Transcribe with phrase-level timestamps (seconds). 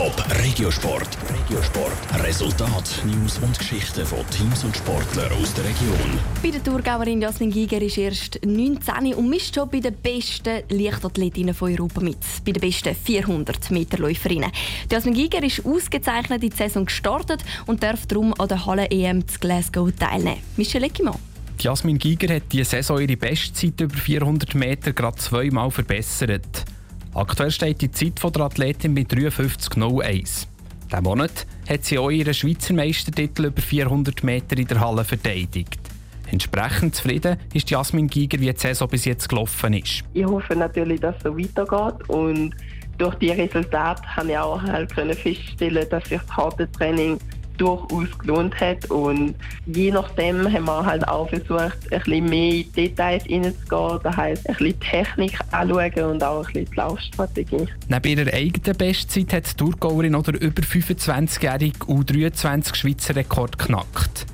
[0.00, 1.18] Top Regiosport.
[1.28, 2.24] Regiosport.
[2.24, 6.18] Resultat, News und Geschichten von Teams und Sportlern aus der Region.
[6.42, 11.52] Bei der Thurgauerin Jasmin Giger ist erst 19 und misst schon bei den besten Leichtathletinnen
[11.52, 12.16] von Europa mit.
[12.46, 14.50] Bei den besten 400 Meter Läuferinnen.
[14.90, 19.28] Jasmin Giger ist ausgezeichnet in die Saison gestartet und darf darum an der Halle EM
[19.28, 20.40] zu Glasgow teilnehmen.
[20.56, 21.18] Michel Eckimann.
[21.58, 26.64] Jasmin Giger hat diese Saison ihre Bestzeit über 400 Meter gerade zweimal verbessert.
[27.14, 30.46] Aktuell steht die Zeit der Athletin bei 53,01.
[30.90, 35.80] Diesen Monat hat sie auch ihren Schweizer Meistertitel über 400 Meter in der Halle verteidigt.
[36.30, 40.04] Entsprechend zufrieden ist Jasmin Giger, wie die Saison bis jetzt gelaufen ist.
[40.14, 42.54] Ich hoffe natürlich, dass es so weitergeht und
[42.98, 47.18] durch die Resultate habe ich auch halt feststellen, dass sich das harte Training
[47.60, 48.90] durchaus gelohnt hat.
[48.90, 49.34] Und
[49.66, 51.52] je nachdem haben wir halt auch versucht,
[51.90, 54.00] ein bisschen mehr in Details reinzugehen.
[54.02, 57.66] Das heisst, ein bisschen Technik anschauen und auch ein bisschen die Laufstrategie.
[57.88, 64.26] Neben ihrer eigenen Bestzeit hat die Thurgauerin oder über 25-jährige U23 Schweizer Rekord geknackt.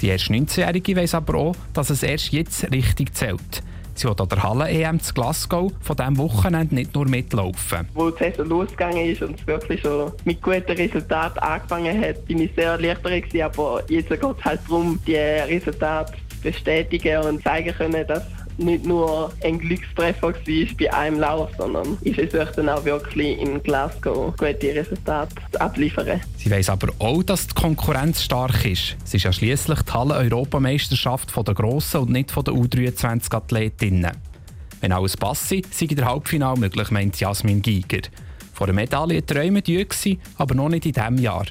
[0.00, 3.62] Die erst 19-Jährige weiss aber auch, dass es erst jetzt richtig zählt.
[4.04, 7.88] Wird an der Halle-EM zu Glasgow von diesem Wochenende nicht nur mitlaufen.
[7.94, 12.40] Wo die Saison losgegangen ist und es wirklich schon mit guten Resultaten angefangen hat, bin
[12.40, 18.06] ich sehr erleichtert aber jetzt geht es halt darum, die Resultate bestätigen und zeigen können,
[18.06, 18.22] dass
[18.58, 23.62] nicht nur ein Glückstreffer war bei einem Lauf, sondern ich versuche dann auch wirklich in
[23.62, 26.20] Glasgow gute Resultate abliefern.
[26.36, 28.96] Sie weiss aber auch, dass die Konkurrenz stark ist.
[29.04, 34.12] Es ist ja schließlich die Halle-Europameisterschaft der Grossen und nicht von der U23-Athletinnen.
[34.80, 38.02] Wenn alles passe, sei der Halbfinale möglich, meint Jasmin Giger.
[38.52, 39.86] Vor der Medaille träumen die,
[40.36, 41.46] aber noch nicht in diesem Jahr.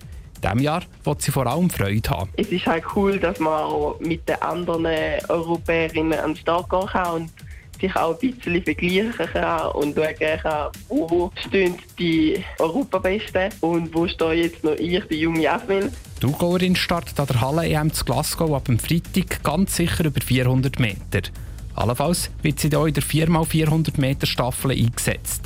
[0.47, 2.29] Diesem Jahr wird sie vor allem Freude haben.
[2.37, 4.87] Es ist halt cool, dass man auch mit den anderen
[5.27, 7.31] Europäerinnen an den Start gehen kann und
[7.79, 14.07] sich auch ein bisschen vergleichen kann und schauen kann, wo stehen die Europabesten und wo
[14.07, 15.91] stehe jetzt noch ich, die junge Jasmin.
[16.17, 20.79] Die Thurgauerin startet an der Halle-EM zu Glasgow ab dem Freitag ganz sicher über 400
[20.79, 21.29] Meter.
[21.75, 25.43] Allenfalls wird sie hier in der 4x400 Meter Staffel eingesetzt.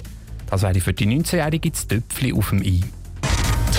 [0.49, 2.81] Das wäre für die 19-Jährige das Töpfchen auf dem I.